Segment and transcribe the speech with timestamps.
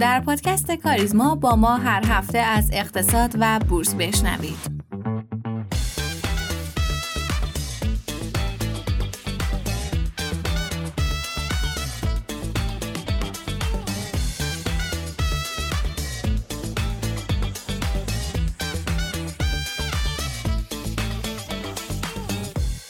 [0.00, 4.80] در پادکست کاریزما با ما هر هفته از اقتصاد و بورس بشنوید.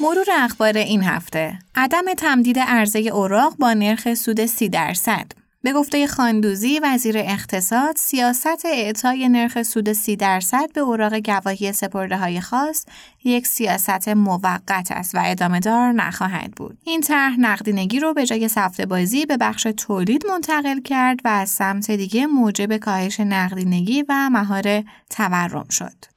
[0.01, 6.07] مرور اخبار این هفته عدم تمدید عرضه اوراق با نرخ سود 30 درصد به گفته
[6.07, 12.87] خاندوزی وزیر اقتصاد سیاست اعطای نرخ سود 30 درصد به اوراق گواهی سپرده های خاص
[13.25, 16.79] یک سیاست موقت است و ادامه دار نخواهد بود.
[16.85, 21.51] این طرح نقدینگی رو به جای سفته بازی به بخش تولید منتقل کرد و از
[21.51, 26.10] سمت دیگه موجب کاهش نقدینگی و مهار تورم شد.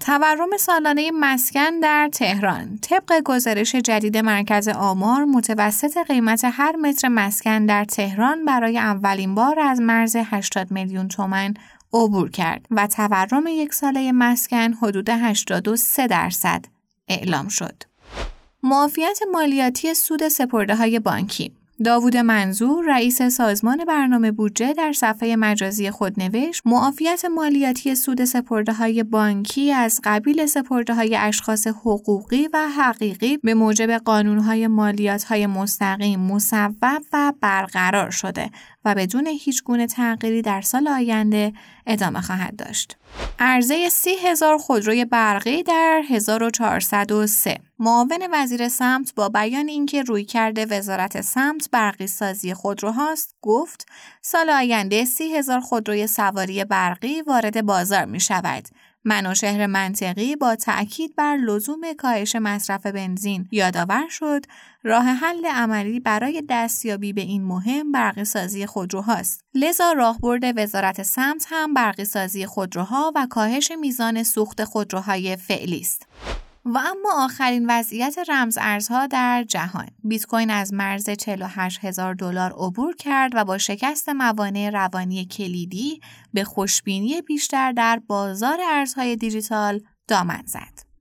[0.00, 7.66] تورم سالانه مسکن در تهران طبق گزارش جدید مرکز آمار متوسط قیمت هر متر مسکن
[7.66, 11.54] در تهران برای اولین بار از مرز 80 میلیون تومن
[11.92, 16.64] عبور کرد و تورم یک ساله مسکن حدود 83 درصد
[17.08, 17.82] اعلام شد.
[18.62, 21.52] معافیت مالیاتی سود سپرده های بانکی
[21.84, 28.72] داوود منظور رئیس سازمان برنامه بودجه در صفحه مجازی خود نوشت معافیت مالیاتی سود سپرده
[28.72, 35.24] های بانکی از قبیل سپرده های اشخاص حقوقی و حقیقی به موجب قانون های مالیات
[35.24, 36.76] های مستقیم مصوب
[37.12, 38.50] و برقرار شده.
[38.84, 41.52] و بدون هیچ گونه تغییری در سال آینده
[41.86, 42.96] ادامه خواهد داشت.
[43.38, 50.66] عرضه سی هزار خودروی برقی در 1403 معاون وزیر سمت با بیان اینکه روی کرده
[50.66, 53.86] وزارت سمت برقی سازی خودروهاست گفت
[54.22, 58.64] سال آینده سی هزار خودروی سواری برقی وارد بازار می شود
[59.04, 64.44] و شهر منطقی با تأکید بر لزوم کاهش مصرف بنزین یادآور شد
[64.82, 69.44] راه حل عملی برای دستیابی به این مهم برقی سازی خودروهاست.
[69.54, 76.06] لذا راهبرد وزارت سمت هم برقی سازی خودروها و کاهش میزان سوخت خودروهای فعلی است.
[76.64, 82.52] و اما آخرین وضعیت رمز ارزها در جهان بیت کوین از مرز 48 هزار دلار
[82.52, 86.00] عبور کرد و با شکست موانع روانی کلیدی
[86.32, 90.93] به خوشبینی بیشتر در بازار ارزهای دیجیتال دامن زد.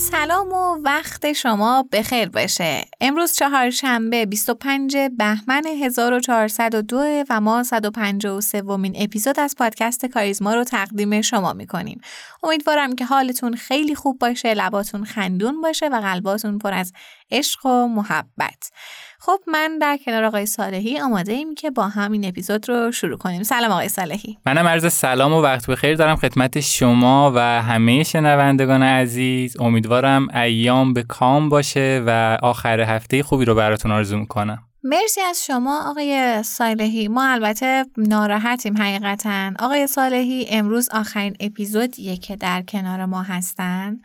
[0.00, 2.84] سلام و وقت شما بخیر باشه.
[3.00, 11.20] امروز چهارشنبه 25 بهمن 1402 و ما 153 ومین اپیزود از پادکست کاریزما رو تقدیم
[11.20, 12.00] شما می‌کنیم.
[12.42, 16.92] امیدوارم که حالتون خیلی خوب باشه، لباتون خندون باشه و قلباتون پر از
[17.30, 18.70] عشق و محبت.
[19.18, 23.18] خب من در کنار آقای صالحی آماده ایم که با هم این اپیزود رو شروع
[23.18, 23.42] کنیم.
[23.42, 24.38] سلام آقای صالحی.
[24.46, 29.60] منم عرض سلام و وقت بخیر دارم خدمت شما و همه شنوندگان عزیز.
[29.60, 34.58] امیدوارم ایام به کام باشه و آخر هفته خوبی رو براتون آرزو می‌کنم.
[34.84, 37.08] مرسی از شما آقای صالحی.
[37.08, 39.52] ما البته ناراحتیم حقیقتا.
[39.58, 43.96] آقای صالحی امروز آخرین اپیزودیه که در کنار ما هستن.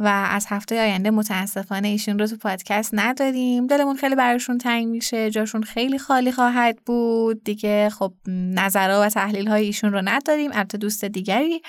[0.00, 3.66] و از هفته آینده متاسفانه ایشون رو تو پادکست نداریم.
[3.66, 7.44] دلمون خیلی براشون تنگ میشه جاشون خیلی خالی خواهد بود.
[7.44, 8.12] دیگه خب
[8.54, 10.50] نظرها و تحلیل های ایشون رو نداریم.
[10.54, 11.62] البته دوست دیگری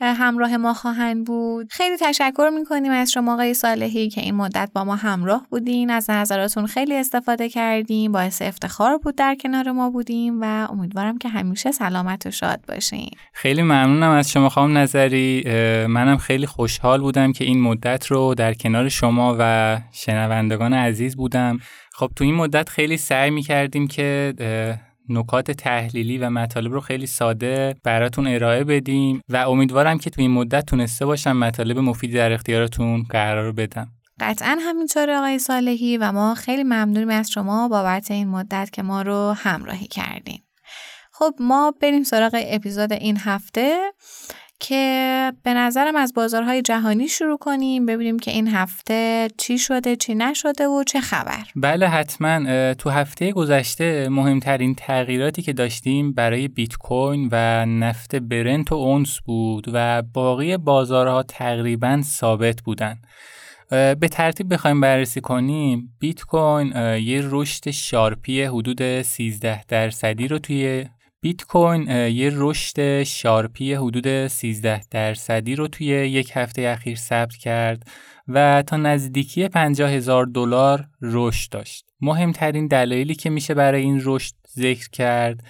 [0.00, 1.68] همراه ما خواهند بود.
[1.70, 5.90] خیلی تشکر می‌کنیم از شما آقای صالحی که این مدت با ما همراه بودین.
[5.90, 8.12] از نظراتون خیلی استفاده کردیم.
[8.12, 13.10] باعث افتخار بود در کنار ما بودیم و امیدوارم که همیشه سلامت و شاد باشین.
[13.32, 15.42] خیلی ممنونم از شما خواهم نظری.
[15.88, 21.58] منم خیلی خوشحال بودم که این مدت رو در کنار شما و شنوندگان عزیز بودم.
[21.92, 24.34] خب تو این مدت خیلی سعی می‌کردیم که
[25.08, 30.30] نکات تحلیلی و مطالب رو خیلی ساده براتون ارائه بدیم و امیدوارم که تو این
[30.30, 33.88] مدت تونسته باشم مطالب مفیدی در اختیارتون قرار بدم.
[34.20, 39.02] قطعا همینطور آقای صالحی و ما خیلی ممنونیم از شما بابت این مدت که ما
[39.02, 40.38] رو همراهی کردین.
[41.12, 43.92] خب ما بریم سراغ اپیزود این هفته.
[44.60, 50.14] که به نظرم از بازارهای جهانی شروع کنیم ببینیم که این هفته چی شده چی
[50.14, 51.42] نشده و چه خبر.
[51.56, 52.74] بله حتما.
[52.74, 59.20] تو هفته گذشته مهمترین تغییراتی که داشتیم برای بیت کوین و نفت برنت و اونس
[59.20, 62.98] بود و باقی بازارها تقریبا ثابت بودن.
[63.70, 66.66] به ترتیب بخوایم بررسی کنیم بیت کوین
[66.96, 70.86] یه رشد sharp ی حدود 13 درصدی رو توی
[71.26, 77.36] بیت کوین یه رشد sharp ی حدود 13 درصدی رو توی یک هفته اخیر ثبت
[77.36, 77.90] کرد
[78.28, 81.86] و تا نزدیکی 50 هزار دلار رشد داشت.
[82.00, 85.44] مهمترین دلایلی که میشه برای این رشد ذکر کرد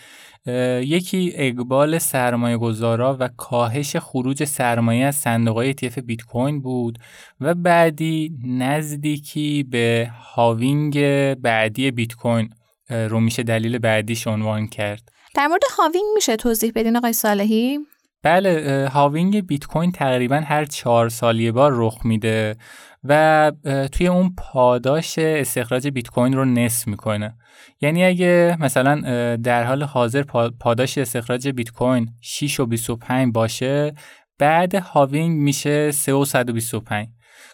[0.82, 6.98] یکی اقبال سرمایه گذارا و کاهش خروج سرمایه از صندوق ETF بیت کوین بود
[7.40, 10.98] و بعدی نزدیکی به halving
[11.34, 12.50] بعدی بیت کوین
[12.90, 17.78] رو میشه دلیل بعدیش عنوان کرد در مورد halving میشه توضیح بدین آقای صالحی؟
[18.22, 22.56] بله halving بیت کوین تقریبا هر چهار سال یه بار رخ میده
[23.04, 23.52] و
[23.92, 27.36] توی اون پاداش استخراج بیت کوین رو نصف می‌کنه.
[27.80, 29.00] یعنی اگه مثلا
[29.36, 30.22] در حال حاضر
[30.60, 33.94] پاداش استخراج بیت کوین 6 و 25 باشه
[34.38, 37.08] بعد halving میشه 3 و 125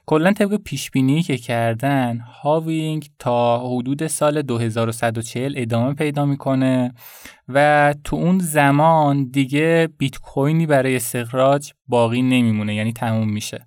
[0.07, 6.95] کلا طبق پیش بینی که کردن halving تا حدود سال 2140 ادامه پیدا می‌کنه
[7.49, 13.67] و تو اون زمان دیگه بیت کوینی برای استخراج باقی نمیمونه یعنی تموم میشه.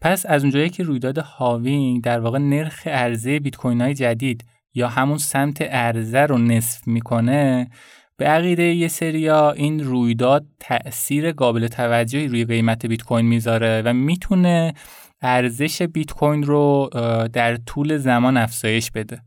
[0.00, 4.88] پس از اونجایی که رویداد halving در واقع نرخ عرضه بیت کوین های جدید یا
[4.88, 7.70] همون سمت عرضه رو نصف می‌کنه
[8.16, 13.92] به عقیده یه سریا این رویداد تأثیر قابل توجهی روی قیمت بیت کوین می‌ذاره و
[13.92, 14.74] می‌تونه
[15.22, 16.90] ارزش بیت کوین رو
[17.32, 19.22] در طول زمان افزایش بده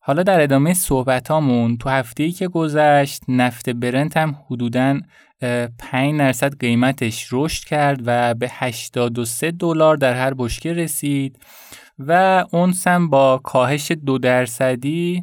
[0.00, 5.00] حالا در ادامه صحبتامون تو هفته ای که گذشت نفت برنت هم حدوداً
[5.78, 11.38] 5 درصد قیمتش رشد کرد و به 83 دلار در هر بشکه رسید
[11.98, 15.22] و اونس هم با کاهش دو درصدی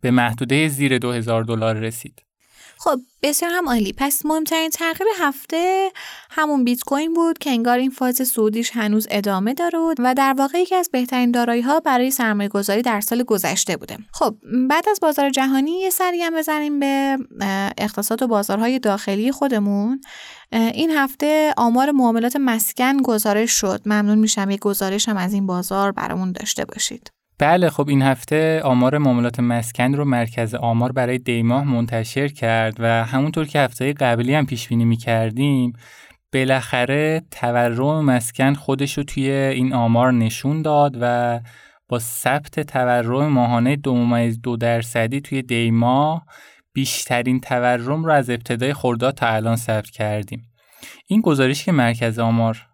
[0.00, 2.27] به محدوده زیر 2000 دلار رسید.
[2.78, 3.92] خب بسیار هم عالی.
[3.92, 5.90] پس مهمترین تغییر هفته
[6.30, 10.58] همون بیت کوین بود که انگار این فاز سودیش هنوز ادامه داره و در واقع
[10.58, 13.96] یکی از بهترین دارایی ها برای سرمایه گذاری در سال گذشته بوده.
[14.12, 14.34] خب
[14.68, 17.18] بعد از بازار جهانی یه سری هم بزنیم به
[17.78, 20.00] اقتصاد و بازارهای داخلی خودمون.
[20.52, 23.80] این هفته آمار معاملات مسکن گزارش شد.
[23.86, 27.17] ممنون میشم یک گزارش هم از این بازار برامون داشته باشید.
[27.40, 33.04] بله خب این هفته آمار معاملات مسکن رو مرکز آمار برای دیماه منتشر کرد و
[33.04, 35.72] همونطور که هفته قبلی هم پیش بینی می‌کردیم
[36.32, 41.40] بالاخره تورم مسکن خودش رو توی این آمار نشون داد و
[41.88, 46.22] با ثبت تورم ماهانه دو دو درصدی توی دیما
[46.72, 50.42] بیشترین تورم رو از ابتدای خرداد تا الان ثبت کردیم.
[51.06, 52.66] این گزارش که مرکز آمار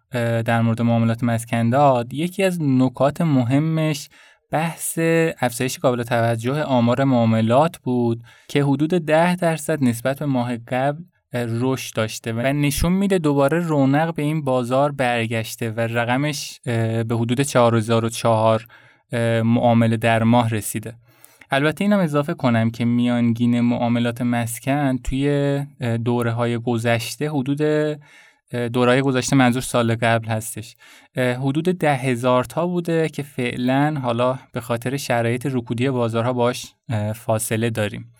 [0.45, 4.09] در مورد معاملات مسکن داد یکی از نکات مهمش
[4.55, 4.99] بحث
[5.39, 11.03] افزایش قابل توجه آمار معاملات بود که حدود 10 درصد نسبت به ماه قبل
[11.33, 16.59] رشد داشته و نشون میده دوباره رونق به این بازار برگشته و رقمش
[17.07, 18.65] به حدود 4004
[19.43, 20.95] معامله در ماه رسیده.
[21.51, 25.59] البته اینم اضافه کنم که میانگین معاملات مسکن توی
[26.05, 27.61] دوره های گذشته حدود
[28.73, 30.75] دورای گذشته منظور سال قبل هستش.
[31.17, 36.73] حدود ده هزار تا بوده که فعلا حالا به خاطر شرایط رکودی بازارها باش
[37.15, 38.11] فاصله داریم.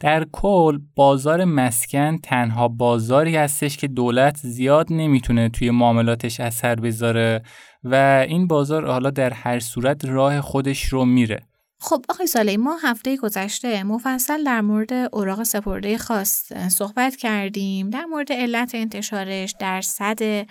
[0.00, 7.42] در کل بازار مسکن تنها بازاری هستش که دولت زیاد نمی‌تونه توی معاملاتش اثر بذاره
[7.84, 11.40] و این بازار حالا در هر صورت راه خودش رو میره.
[11.84, 18.04] خب آقای سالی ما هفته گذشته مفصل در مورد اوراق سپرده خاص صحبت کردیم در
[18.04, 20.46] مورد علت انتشارش در صد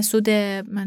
[0.00, 0.22] سود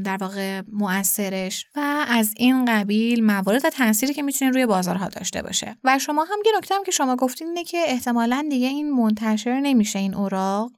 [0.04, 5.42] در واقع مؤثرش و از این قبیل موارد و تاثیری که می‌تونه روی بازارها داشته
[5.42, 5.78] باشه.
[5.84, 10.00] و شما هم یه نکته که شما گفتین اینه که احتمالا دیگه این منتشر نمیشه
[10.00, 10.72] این اوراق.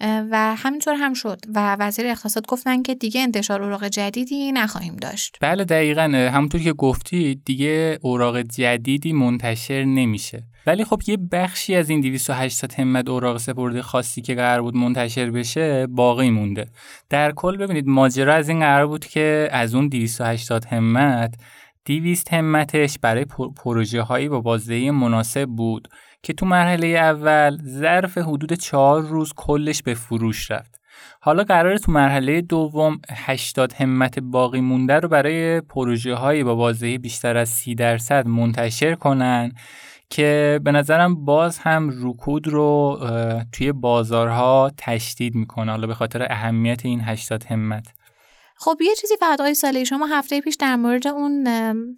[0.00, 5.36] و همینطور هم شد و وزیر اقتصاد گفتن که دیگه انتشار اوراق جدیدی نخواهیم داشت.
[5.40, 6.02] بله دقیقا.
[6.32, 10.42] همونطور که گفتی دیگه اوراق جدیدی منتشر نمیشه.
[10.66, 15.30] ولی خب یه بخشی از این 280 همت اوراق سپرده خاصی که قرار بود منتشر
[15.30, 16.66] بشه باقی مونده.
[17.10, 21.34] در کل ببینید ماجرا از این قرار بود که از اون 280 همت
[21.84, 23.24] 200 همتش برای
[23.56, 25.88] پروژه هایی با بازدهی مناسب بود.
[26.22, 30.80] که تو مرحله اول ظرف حدود چهار روز کلش به فروش رفت.
[31.20, 36.98] حالا قراره تو مرحله دوم 80 همت باقی مونده رو برای پروژه های با بازدهی
[36.98, 39.52] بیشتر از 30 درصد منتشر کنن
[40.10, 43.00] که به نظرم باز هم رکود رو
[43.52, 45.70] توی بازارها تشدید می‌کنه.
[45.70, 47.94] حالا به خاطر اهمیت این 80 همت.
[48.62, 51.42] خب یه چیزی فقط آقای سالی شما هفته پیش در مورد اون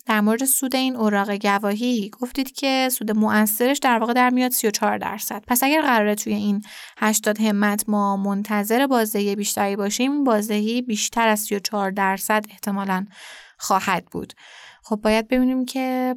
[0.06, 4.98] در مورد سود این اوراق گواهی گفتید که سود مؤثرش در واقع در میاد 34
[4.98, 5.44] درصد.
[5.48, 6.62] پس اگر قراره توی این
[6.98, 13.06] 80 همت ما منتظر بازدهی بیشتری باشیم بازدهی بیشتر از 34 درصد احتمالا
[13.58, 14.32] خواهد بود.
[14.92, 16.16] خب باید ببینیم که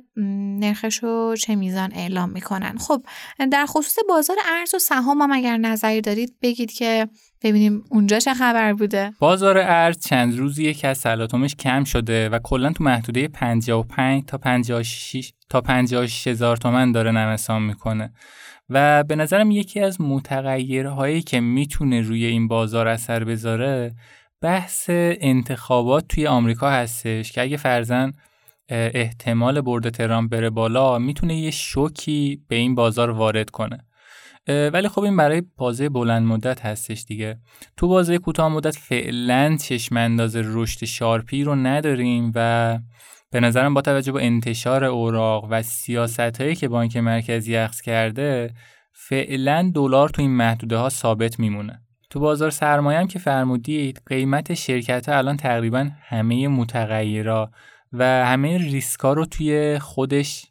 [0.60, 2.78] نرخش رو چه میزان اعلام می‌کنن.
[2.78, 3.06] خب
[3.52, 7.08] در خصوص بازار ارز و سهام هم اگر نظری دارید بگید که
[7.44, 9.12] ببینیم اونجا چه خبر بوده.
[9.20, 14.38] بازار ارز چند روزیه که از تلاطمش کم شده و کلا تو محدوده 55 تا
[14.38, 18.14] 56 تا 56 هزار تومن داره نمسان می‌کنه.
[18.70, 23.96] و به نظرم یکی از متغیرهایی که می‌تونه روی این بازار اثر بذاره
[24.42, 28.12] بحث انتخابات توی آمریکا هستش که اگه فرزن
[28.70, 33.78] احتمال برد ترامپ بره بالا می‌تونه یه شوکی به این بازار وارد کنه.
[34.48, 37.38] ولی خب این برای بازه بلند مدت هستش دیگه.
[37.78, 42.80] تو بازه کوتاه مدت فعلا چشم انداز رشد شارپی رو نداریم و
[43.32, 48.54] به نظرم با توجه به انتشار اوراق و سیاست هایی که بانک مرکزی اخذ کرده
[48.94, 51.82] فعلا دلار تو این محدوده ها ثابت میمونه.
[52.10, 57.52] تو بازار سرمایه هم که فرمودید قیمت شرکت ها الان تقریبا همه متغیرا
[57.98, 60.46] و همه ریسکا رو توی خودش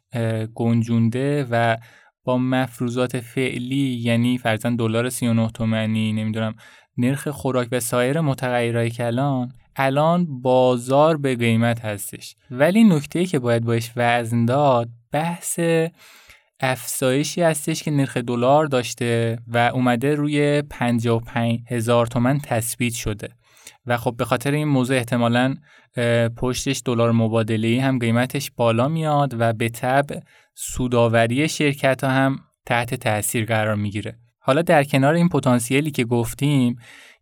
[0.55, 1.77] گنجونده و
[2.23, 6.55] با مفروضات فعلی یعنی فرزن دلار 39 تومنی نمی‌دونم
[6.97, 12.35] نرخ خوراک و سایر متغیرهای کلان الان بازار به قیمت هستش.
[12.51, 15.59] ولی نکته که باید باش وزن داد بحث
[16.59, 23.29] افزایشی هستش که نرخ دلار داشته و اومده روی 55 هزار تومن تثبیت شده.
[23.87, 25.55] و خب به خاطر این موضوع احتمالا
[26.37, 30.05] پشتش دلار مبادله هم قیمتش بالا میاد و به طب
[30.55, 34.19] سوداوری شرکت ها هم تحت تاثیر قرار می‌گیره.
[34.39, 36.75] حالا در کنار این پتانسیلی که گفتیم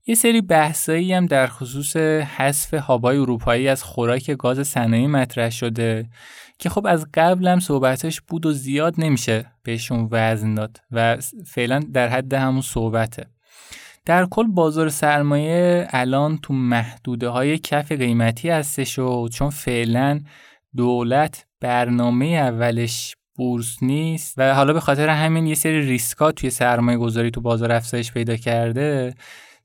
[0.08, 1.96] یه سری بحثایی هم در خصوص
[2.38, 6.10] حذف هابای اروپایی از خوراک گاز صنایعی مطرح شده
[6.60, 11.80] که خب از قبل هم صحبتش بود و زیاد نمیشه بهشون وزن داد و فعلا
[11.94, 13.33] در حد همون صحبته.
[14.06, 20.22] در کل بازار سرمایه الان تو محدوده های کف قیمتی هستش و چون فعلا
[20.76, 26.98] دولت برنامه اولش بورس نیست و حالا به خاطر همین یه سری ریسکا توی سرمایه
[26.98, 29.14] گذاری تو بازار افزایش پیدا کرده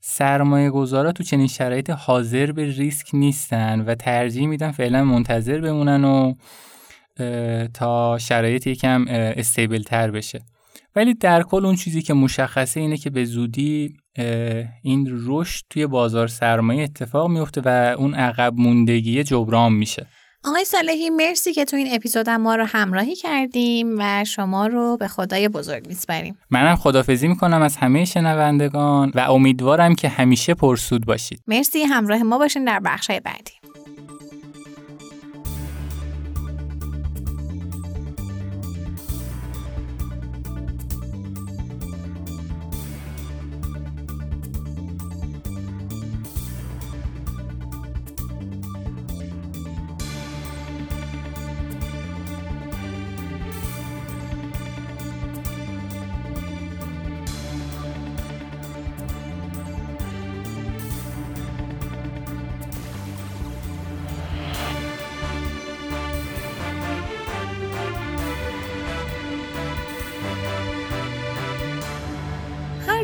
[0.01, 6.03] سرمایه گذارا تو چنین شرایط حاضر به ریسک نیستن و ترجیح میدن فعلا منتظر بمونن
[6.03, 6.33] و
[7.73, 10.41] تا شرایط یکم استیبل تر بشه.
[10.95, 13.93] ولی در کل اون چیزی که مشخصه اینه که به زودی
[14.83, 20.07] این رشد توی بازار سرمایه اتفاق میفته و اون عقب موندگی جبران میشه.
[20.43, 25.07] آقای صالحی مرسی که تو این اپیزود ما رو همراهی کردیم و شما رو به
[25.07, 31.43] خدای بزرگ میسپریم منم خدافزی می‌کنم از همه شنوندگان و امیدوارم که همیشه پرسود باشید.
[31.47, 33.58] مرسی همراه ما باشین در بخشای بعدی.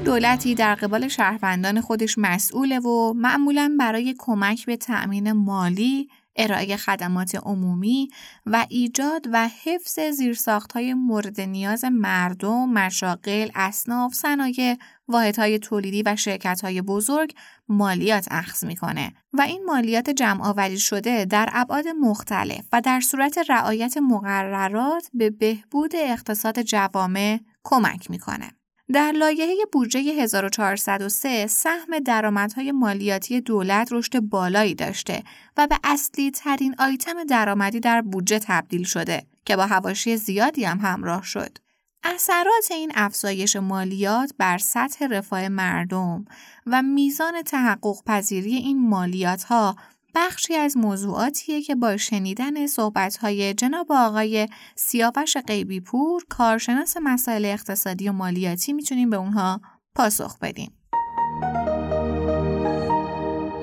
[0.06, 7.36] دولتی در قبال شهروندان خودش مسئوله و معمولا برای کمک به تأمین مالی، ارائه خدمات
[7.36, 8.10] عمومی
[8.46, 14.76] و ایجاد و حفظ زیرساختهای مورد نیاز مردم، مشاغل، اصناف، صنایع،
[15.08, 17.34] واحدهای تولیدی و شرکتهای بزرگ
[17.68, 23.98] مالیات اخذ می‌کنه و این مالیات جمع شده در ابعاد مختلف و در صورت رعایت
[23.98, 28.52] مقررات به بهبود اقتصاد جوامع کمک می‌کنه.
[28.94, 35.24] در لایحه بودجه 1403 سهم درآمدهای مالیاتی دولت رشد بالایی داشته
[35.58, 40.80] و به اصلی ترین آیتم درآمدی در بودجه تبدیل شده که با هواشی زیادی هم
[40.80, 41.58] همراه شد.
[42.04, 46.26] اثرات این افزایش مالیات بر سطح رفاه مردم
[46.66, 49.76] و میزان تحقق پذیری این مالیات ها
[50.16, 58.10] بخشی از موضوعاتیه که با شنیدن صحبتهای جناب آقای سیاوش قیبی پور کارشناس مسائل اقتصادی
[58.10, 59.62] و مالیاتی می‌تونیم به اونها
[59.96, 60.72] پاسخ بدیم.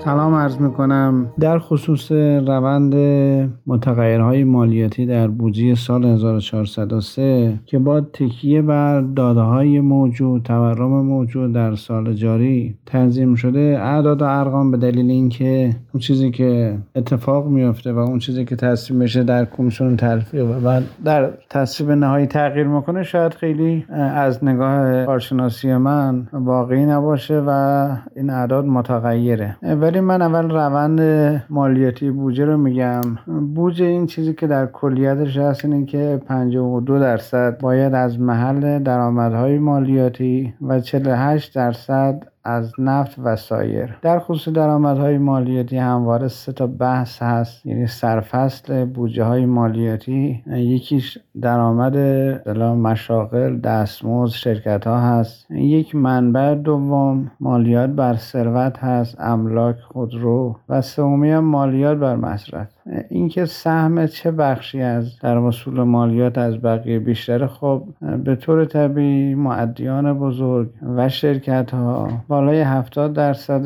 [0.05, 1.33] سلام عرض می‌کنم.
[1.41, 2.13] در خصوص
[2.47, 2.95] روند
[3.67, 11.53] متغیرهای مالیاتی در بودجه سال 1403 که با تکیه بر داده های موجود تورم موجود
[11.53, 17.47] در سال جاری تنظیم شده اعداد و ارقام به دلیل اینکه اون چیزی که اتفاق
[17.47, 22.67] میافته و اون چیزی که تصویب میشه در کمیسیون تلفیق و در تصویب نهایی تغییر
[22.67, 29.57] می‌کنه شاید خیلی از نگاه کارشناسی من واقعی نباشه و این اعداد متغیره.
[29.93, 31.01] ولی من اول روند
[31.51, 33.01] مالیاتی بودجه رو میگم.
[33.55, 39.59] بودجه این چیزی که در کلیتش هست اینه که 52 درصد باید از محل درآمدهای
[39.59, 43.97] مالیاتی و 48 درصد از نفت و سایر.
[44.03, 50.43] در خصوص درآمدهای مالیاتی همواره سه تا بحث هست یعنی سرفصل بودجه های مالیاتی.
[50.47, 51.97] یکیش درآمد
[52.59, 55.51] مشاغل دستمزد شرکت ها هست.
[55.51, 60.57] یک منبع دوم مالیات بر ثروت هست املاک خودرو.
[60.69, 62.69] و سومی مالیات بر مصرف.
[63.09, 67.83] اینکه سهم چه بخشی از در وصول مالیات از بقیه بیشتر خب
[68.25, 73.63] به طور طبیعی معدیان بزرگ و شرکت ها بالای 70 درصد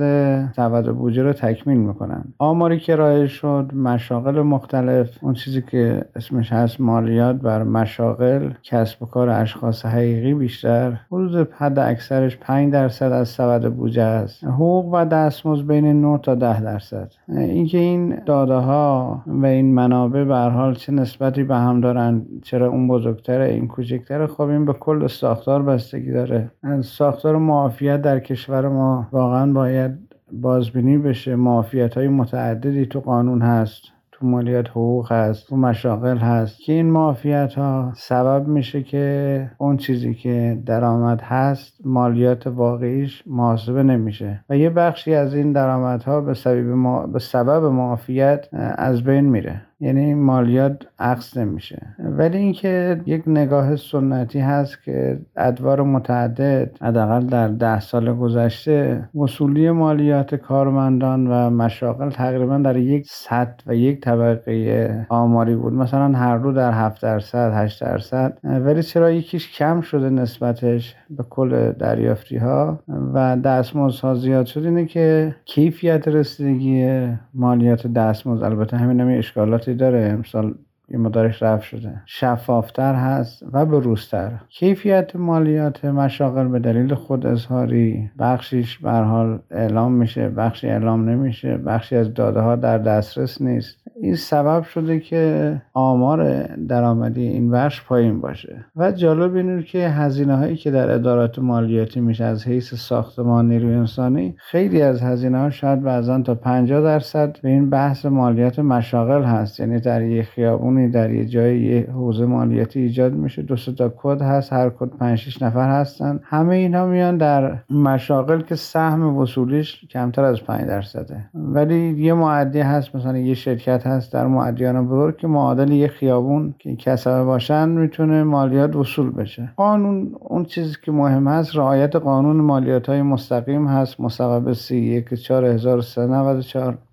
[0.52, 2.24] سبد بودجه رو تکمیل می‌کنن.
[2.38, 9.02] آماری که رایج شد مشاغل مختلف اون چیزی که اسمش هست مالیات بر مشاغل کسب
[9.02, 14.44] و کار اشخاص حقیقی بیشتر حدود حد اکثرش 5 درصد از سبد بودجه است.
[14.44, 17.12] حقوق و دستمزد بین 9 تا 10 درصد.
[17.28, 22.68] اینکه این داده ها و این منابع به حال چه نسبتی به هم دارن چرا
[22.68, 26.50] اون بزرگتره این کوچکتره خب این به کل ساختار بستگی داره.
[26.82, 29.98] ساختار معافیت در کشور ما واقعا باید
[30.32, 31.36] بازبینی بشه.
[31.36, 33.95] معافیت های متعددی تو قانون هست.
[34.18, 36.60] تو مالیات حقوق هست تو مشاغل هست.
[36.60, 43.82] که این معافیت ها سبب میشه که اون چیزی که درآمد هست مالیات واقعیش محاسبه
[43.82, 44.44] نمیشه.
[44.50, 47.06] و یه بخشی از این درآمدها به سبب, ما...
[47.06, 49.62] به سبب معافیت از بین میره.
[49.80, 51.86] یعنی مالیات عکس نمیشه.
[51.98, 59.70] ولی اینکه یک نگاه سنتی هست که ادوار متعدد حداقل در ده سال گذشته وصولی
[59.70, 65.72] مالیات کارمندان و مشاغل تقریبا در یک سطح و یک طبقه آماری بود.
[65.72, 68.38] مثلا هر رو در 7 درصد 8 درصد.
[68.44, 72.78] ولی چرا یکیش کم شده نسبتش به کل دریافتی ها
[73.14, 78.44] و دستمزدها زیاد شد اینه که کیفیت رسیدگی مالیات دستمزد.
[78.44, 80.08] البته همین هم اشکالات داره.
[80.12, 80.54] امسال
[80.88, 82.02] این مدارش رفت شده.
[82.06, 88.10] شفافتر هست و بروزتر کیفیت مالیات مشاغل به دلیل خود اظهاری.
[88.18, 90.28] بخشیش بر حال اعلام میشه.
[90.28, 91.56] بخشی اعلام نمیشه.
[91.56, 93.85] بخشی از داده ها در دسترس نیست.
[94.02, 98.64] این سبب شده که آمار درآمدی این بخش پایین باشه.
[98.76, 103.74] و جالب اینه که هزینه هایی که در ادارات مالیاتی میشه از حیث ساختمان نیروی
[103.74, 109.22] انسانی خیلی از هزینه ها شاید بعضا تا 50 درصد به این بحث مالیات مشاغل
[109.22, 109.60] هست.
[109.60, 113.42] یعنی در یه خیابونی در یه جای یه حوزه مالیاتی ایجاد میشه.
[113.42, 116.20] دو تا کد هست هر کد 5 6 نفر هستن.
[116.22, 121.30] همه اینها میان در مشاغل که سهم وصولیش کمتر از 5 درصده.
[121.34, 126.54] ولی یه معدی هست مثلا یه شرکت هست در معدیان بزرگ که معادل یه خیابون
[126.58, 129.52] که کسبه باشن می‌تونه مالیات وصول بشه.
[129.56, 134.00] قانون اون چیزی که مهم هست رعایت قانون مالیات های مستقیم هست.
[134.00, 135.56] مصوبه سی یک چار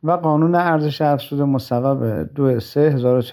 [0.03, 3.23] و قانون ارزش افزود مصوب دو سه هزار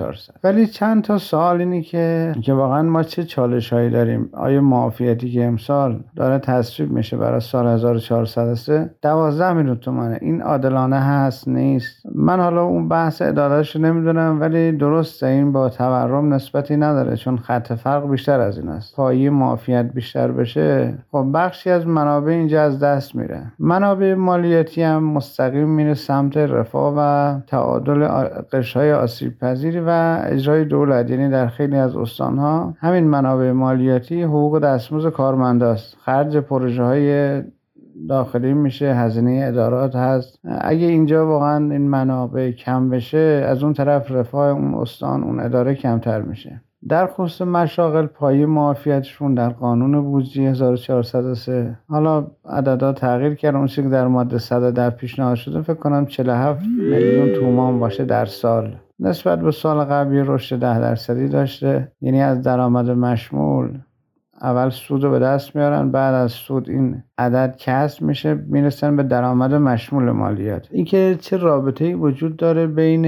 [0.45, 5.31] ولی چند تا سوال اینی که که واقعا ما چه چالش هایی داریم؟ آیا معافیتی
[5.31, 12.07] که امسال داره تصویب میشه برای سال 1403 12 میلیون تومنه این عادلانه هست؟ نیست.
[12.15, 17.73] من حالا اون بحث عدالتش نمی‌دونم ولی درسته این با تورم نسبتی نداره چون خط
[17.73, 18.97] فرق بیشتر از این است.
[18.97, 23.53] پایی معافیت بیشتر بشه خب بخشی از منابع اینجا از دست میره.
[23.59, 28.07] منابع مالیاتی هم مستقیم میره سمت رفاه و تعادل
[28.53, 31.11] قشرهای آسیب پذیری و اجرای دولت.
[31.11, 37.43] یعنی در خیلی از استانها همین منابع مالیاتی حقوق دستمزد کارمنداست خرج پروژه های
[38.09, 40.39] داخلی میشه هزینه ادارات هست.
[40.45, 45.75] اگه اینجا واقعا این منابع کم بشه از اون طرف رفاه اون استان اون اداره
[45.75, 46.61] کمتر میشه.
[46.89, 53.83] در خصوص مشاغل پای معافیتشون در قانون بودجه 1403 حالا عددا تغییر کرد اون که
[53.83, 58.77] در ماده 100 در پیشنهاد شده فکر کنم 47 میلیون تومان باشه در سال.
[59.01, 61.93] نسبت به سال قبلی رشد ده درصدی داشته.
[62.01, 63.79] یعنی از درآمد مشمول
[64.43, 69.03] اول سود رو به دست میارن بعد از سود این عدد کسب میشه می‌رسن به
[69.03, 70.69] درآمد مشمول مالیات.
[70.71, 73.05] اینکه چه رابطه ای وجود داره بین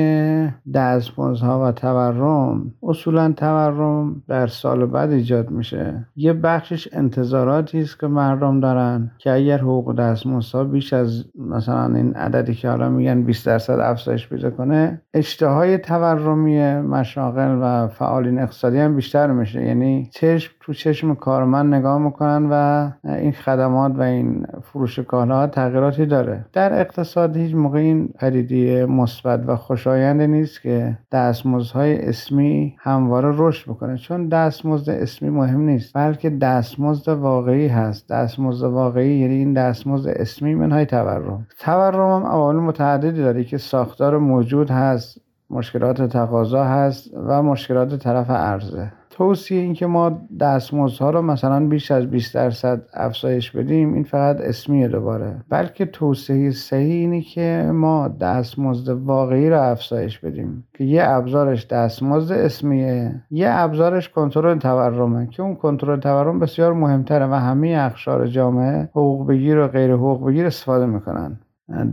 [0.74, 6.06] دستمزدها و تورم؟ اصولا تورم در سال بعد ایجاد میشه.
[6.16, 12.14] یه بخشش انتظاراتی است که مردم دارن که اگر حقوق دستمزدها بیش از مثلا این
[12.14, 18.78] عددی که حالا میگن 20 درصد افزایش پیدا کنه اشتهای تورمی مشاغل و فعالین اقتصادی
[18.78, 19.64] هم بیشتر میشه.
[19.64, 26.06] یعنی چشم تو چشم کارمند نگاه می‌کنن و این خدمات و این فروش کالاها تغییراتی
[26.06, 26.44] داره.
[26.52, 33.70] در اقتصاد هیچ موقع این پدیده مثبت و خوشایند نیست که دستمزدهای اسمی همواره رشد
[33.70, 38.08] بکنه چون دستمزد اسمی مهم نیست بلکه دستمزد واقعی هست.
[38.08, 41.46] دستمزد واقعی یعنی این دستمزد اسمی منهای تورم.
[41.58, 48.30] تورم هم عوامل متعددی داره که ساختار موجود هست مشکلات تقاضا هست و مشکلات طرف
[48.30, 54.02] عرضه توصیه این که ما دستمزدها رو مثلا بیش از 20 درصد افزایش بدیم این
[54.02, 55.44] فقط اسمیه دوباره.
[55.48, 62.34] بلکه توصیه صحیح اینه که ما دستمزد واقعی رو افزایش بدیم که یه ابزارش دستمزد
[62.34, 68.82] اسمیه یه ابزارش کنترل تورمه که اون کنترل تورم بسیار مهمتره و همه اخشار جامعه
[68.82, 71.38] حقوق بگیر و غیر حقوق بگیر استفاده می‌کنن.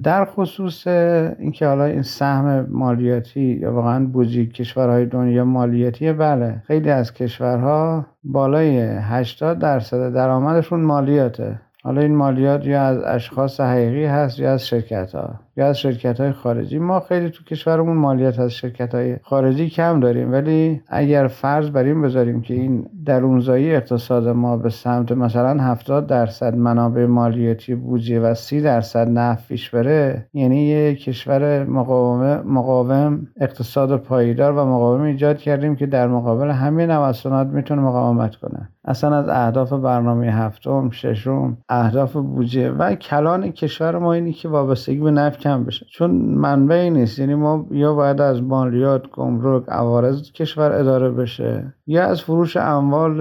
[0.04, 6.64] در خصوص اینکه حالا این سهم مالیاتی یا واقعا بودجه کشورهای دنیا مالیاتیه بله.
[6.68, 11.60] خیلی از کشورها بالای 80 درصد درآمدشون مالیاته.
[11.84, 16.20] حالا این مالیات یا از اشخاص حقیقی هست یا از شرکت ها یا از شرکت
[16.20, 16.80] های خارجی.
[16.80, 21.84] ما خیلی تو کشورمون مالیات از شرکت های خارجی کم داریم ولی اگر فرض بر
[21.84, 28.20] این بذاریم که این درونزایی اقتصاد ما به سمت مثلا 70 درصد منابع مالیاتی بودجه
[28.20, 35.02] و 30 درصد نفت پیش بره یعنی یه کشور مقاوم مقاوم اقتصاد پایدار و مقاوم
[35.02, 38.70] ایجاد کردیم که در مقابل همه نوسانات می‌تونه مقاومت کنه.
[38.86, 45.00] اصلا از اهداف برنامه هفتم ششم اهداف بودجه و کلان کشور ما اینی که وابستگی
[45.00, 45.86] به نفت کم بشه.
[45.90, 47.20] چون منبعی نیست.
[47.20, 53.18] یعنی ما یا باید از مالیات گمرک عوارض کشور اداره بشه یا از فروش اموال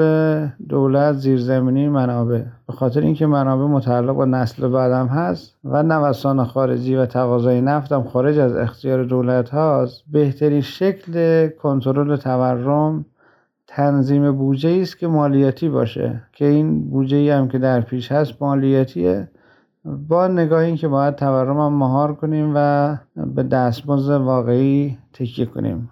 [0.68, 2.42] دولت زیرزمینی منابع.
[2.66, 7.92] به خاطر اینکه منابع متعلق به نسل بعدم هست و نوسان خارجی و تقاضای نفت
[7.92, 13.04] هم خارج از اختیار دولت هاست بهترین شکل کنترل تورم
[13.66, 16.22] تنظیم بودجه است که مالیاتی باشه.
[16.32, 19.28] که این بودجه هم که در پیش هست مالیاتیه.
[20.08, 25.90] با نگاه این که باید تورم هم مهار کنیم و به دستمزد واقعی تکیه کنیم.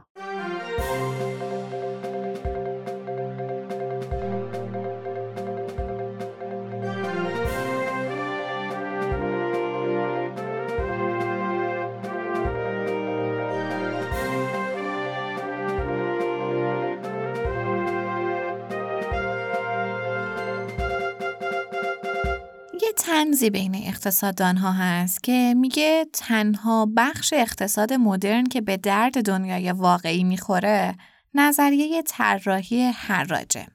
[23.97, 29.73] تنزی بین اقتصاددان ها هست که میگه تنها بخش اقتصاد مدرن که به درد دنیای
[29.73, 30.97] واقعی می‌خوره
[31.35, 33.67] نظریه طراحی حراجه.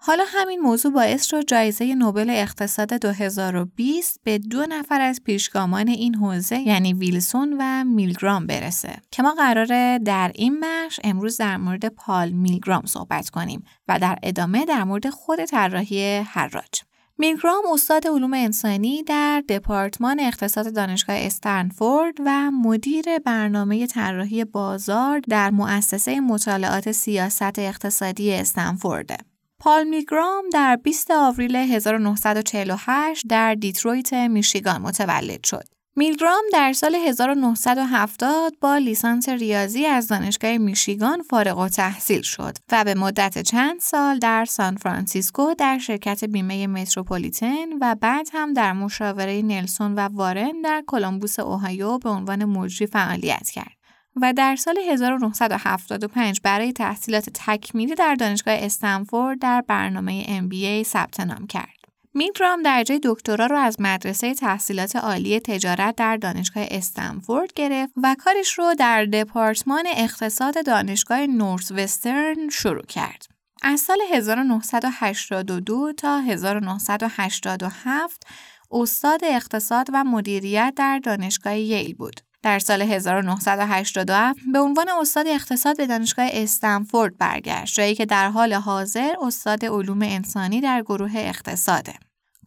[0.00, 6.14] حالا همین موضوع باعث شد جایزه نوبل اقتصاد 2020 به دو نفر از پیشگامان این
[6.14, 11.86] حوزه یعنی ویلسون و میلگرام برسه که ما قراره در این بخش امروز در مورد
[11.86, 16.87] پال میلگرام صحبت کنیم و در ادامه در مورد خود طراحی حراج.
[17.20, 25.50] میلگرام استاد علوم انسانی در دپارتمان اقتصاد دانشگاه استنفورد و مدیر برنامه طراحی بازار در
[25.50, 29.26] مؤسسه مطالعات سیاست اقتصادی استنفورد.
[29.58, 35.77] پال میلگرام در 20 آوریل 1948 در دیترویت میشیگان متولد شد.
[35.98, 42.94] میلگرام در سال 1970 با لیسانس ریاضی از دانشگاه میشیگان فارغ التحصیل شد و به
[42.94, 49.42] مدت چند سال در سان فرانسیسکو در شرکت بیمه متروپولیتن و بعد هم در مشاوره
[49.42, 53.76] نلسون و وارن در کلمبوس اوهایو به عنوان مجری فعالیت کرد.
[54.22, 61.46] و در سال 1975 برای تحصیلات تکمیلی در دانشگاه استنفورد در برنامه MBA ثبت نام
[61.46, 61.77] کرد.
[62.14, 68.58] میگرام درجه دکترا رو از مدرسه تحصیلات عالی تجارت در دانشگاه استنفورد گرفت و کارش
[68.58, 73.26] رو در دپارتمان اقتصاد دانشگاه نورس وسترن شروع کرد.
[73.62, 78.26] از سال 1982 تا 1987
[78.70, 82.20] استاد اقتصاد و مدیریت در دانشگاه ییل بود.
[82.42, 88.52] در سال 1987 به عنوان استاد اقتصاد به دانشگاه استنفورد برگشت جایی که در حال
[88.52, 91.94] حاضر استاد علوم انسانی در گروه اقتصاده.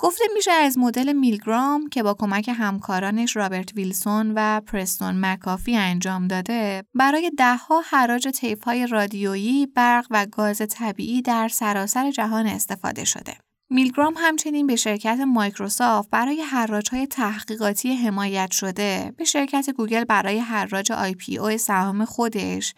[0.02, 6.28] گفته میشه از مدل میلگرام که با کمک همکارانش رابرت ویلسون و پرستون مکافی انجام
[6.28, 8.28] داده برای دهها حراج
[8.66, 13.38] های رادیویی، برق و گاز طبیعی در سراسر جهان استفاده شده.
[13.74, 16.44] میلگرام همچنین به شرکت مایکروسافت برای
[16.92, 20.92] های تحقیقاتی حمایت شده، به شرکت گوگل برای حراج
[21.40, 22.74] او سهام خودش،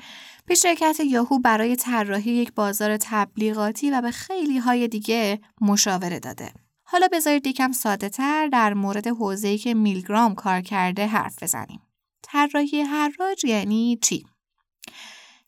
[0.46, 6.54] به شرکت یاهو برای طراحی یک بازار تبلیغاتی و به خیلی های دیگه مشاوره داده.
[6.84, 11.82] حالا بذارید یکم ساده تر در مورد حوزه‌ای که میلگرام کار کرده حرف بزنیم.
[12.24, 14.26] طراحی حراج یعنی چی؟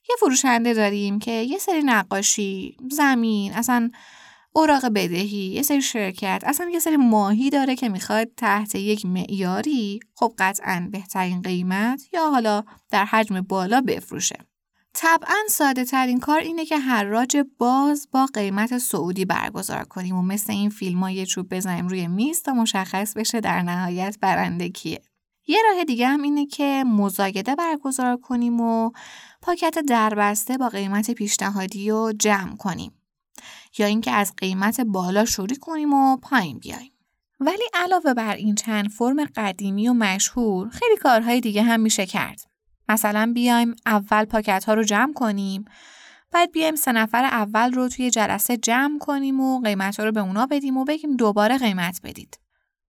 [0.08, 3.90] یه فروشنده داریم که یه سری نقاشی، زمین، اصلا
[4.56, 10.00] اوراق بدهی یه سری شرکت اصلا یه سری ماهی داره که می‌خواد تحت یک معیاری
[10.14, 14.36] خب قطعا بهترین قیمت یا حالا در حجم بالا بفروشه
[14.94, 20.52] طبعا ساده ترین کار اینه که حراج باز با قیمت سعودی برگزار کنیم و مثل
[20.52, 25.00] این فیلم ها یه چوب بزنیم روی میز تا مشخص بشه در نهایت برنده کیه.
[25.46, 28.90] یه راه دیگه هم اینه که مزایده برگزار کنیم و
[29.42, 32.92] پاکت دربسته با قیمت پیشنهادی رو جمع کنیم.
[33.78, 36.92] یا اینکه از قیمت بالا شروع کنیم و پایین بیایم.
[37.40, 42.40] ولی علاوه بر این چند فرم قدیمی و مشهور خیلی کارهای دیگه هم میشه کرد.
[42.88, 45.64] مثلا بیایم اول پاکت ها رو جمع کنیم
[46.32, 50.20] بعد بیایم سه نفر اول رو توی جلسه جمع کنیم و قیمت ها رو به
[50.20, 52.38] اونا بدیم و بگیم دوباره قیمت بدید.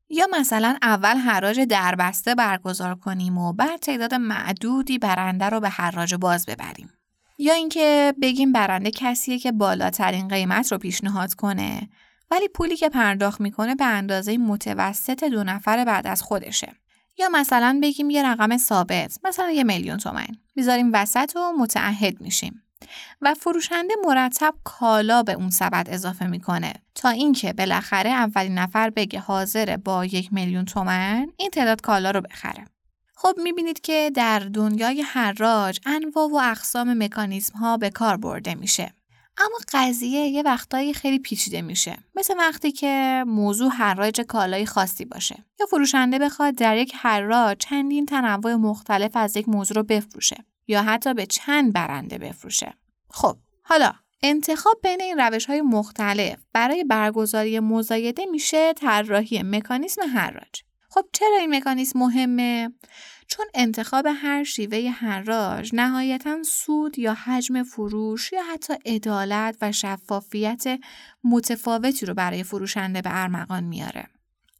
[0.10, 6.16] یا مثلا اول حراج دربسته برگزار کنیم و بعد تعداد معدودی برنده رو به حراج
[6.16, 6.97] باز ببریم.
[7.38, 11.90] یا اینکه بگیم برنده کسیه که بالاترین قیمت رو پیشنهاد کنه
[12.32, 16.74] ولی پولی که پرداخت می‌کنه به اندازه متوسط دو نفر بعد از خودشه.
[17.20, 20.28] یا مثلا بگیم یه رقم ثابت مثلا یه میلیون تومن.
[20.56, 22.64] بیذاریم وسط و متعهد میشیم.
[23.22, 26.74] و فروشنده مرتب کالا به اون سبد اضافه می‌کنه.
[26.96, 32.22] تا اینکه بالاخره اولین نفر بگه حاضر با یک میلیون تومن این تعداد کالا رو
[32.22, 32.66] بخره.
[33.20, 38.94] خب می‌بینید که در دنیای حراج انواع و اقسام مکانیزم ها به کار برده میشه.
[39.38, 41.98] اما قضیه یه وقتایی خیلی پیچیده میشه.
[42.16, 45.46] مثل وقتی که موضوع حراج کالای خاصی باشه.
[45.60, 50.46] یا فروشنده بخواد در یک حراج چندین تنوع مختلف از یک موضوع رو بفروشه.
[50.68, 52.74] یا حتی به چند برنده بفروشه.
[53.10, 60.67] خب حالا انتخاب بین این روش های مختلف برای برگزاری مزایده میشه طراحی مکانیسم حراج
[60.90, 62.74] خب چرا این مکانیسم مهمه
[63.28, 70.80] چون انتخاب هر شیوه حراج نهایتا سود یا حجم فروش یا حتی عدالت و شفافیت
[71.24, 74.08] متفاوتی رو برای فروشنده به ارمغان میاره.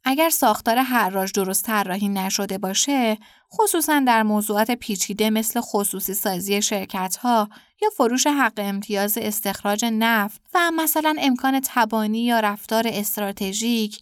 [0.04, 3.18] اگر ساختار حراج درست طراحی نشده باشه
[3.52, 7.48] خصوصا در موضوعات پیچیده مثل خصوصی سازی شرکت ها
[7.82, 14.00] یا فروش حق امتیاز استخراج نفت و مثلا امکان تبانی یا رفتار استراتژیک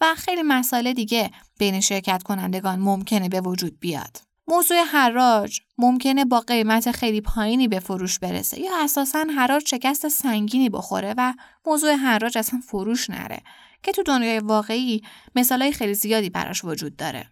[0.00, 4.26] و خیلی مسائل دیگه بین شرکت کنندگان ممکنه به وجود بیاد.
[4.48, 10.68] موضوع حراج ممکنه با قیمت خیلی پایینی به فروش برسه یا اساسا حراج شکست سنگینی
[10.68, 11.34] بخوره و
[11.66, 13.42] موضوع حراج اصلا فروش نره
[13.82, 15.02] که تو دنیای واقعی
[15.34, 17.30] مثالای خیلی زیادی براش وجود داره.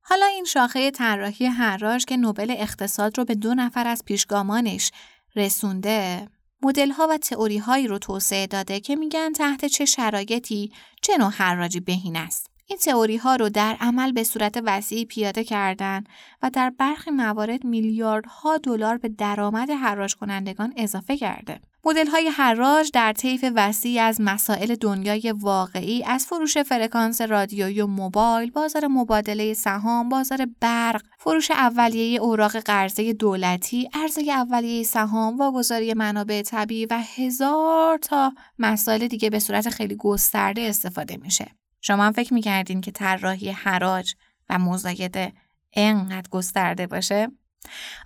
[0.00, 4.90] حالا این شاخه طراحی حراج که نوبل اقتصاد رو به دو نفر از پیشگامانش
[5.36, 6.28] رسونده
[6.62, 11.30] مدل ها و تئوری هایی رو توسعه داده که میگن تحت چه شرایطی چه نوع
[11.30, 12.50] حراجی بهین است.
[12.68, 16.04] این تئوری ها رو در عمل به صورت وسیعی پیاده کردن
[16.42, 21.60] و در برخی موارد میلیاردها دلار به درآمد حراج کنندگان اضافه کرده.
[21.86, 27.86] مدل های حراج در طیف وسیعی از مسائل دنیای واقعی از فروش فرکانس رادیویی و
[27.86, 35.94] موبایل، بازار مبادله سهام، بازار برق، فروش اولیه اوراق قرضه دولتی، عرضه اولیه سهام، واگذاری
[35.94, 41.46] منابع طبیعی و هزار تا مسائل دیگه به صورت خیلی گسترده استفاده میشه.
[41.80, 44.14] شما هم فکر می‌کردین که طراحی حراج
[44.48, 45.32] و مزایده
[45.72, 47.28] انقدر گسترده باشه؟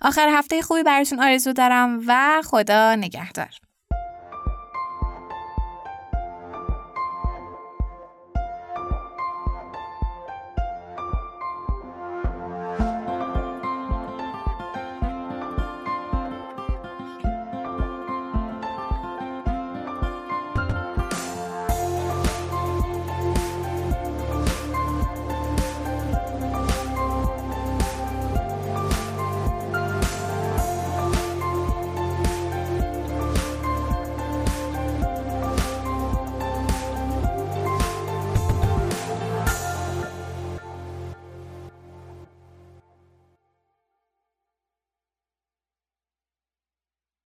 [0.01, 3.49] آخر هفته خوبی براتون آرزو دارم و خدا نگهدار.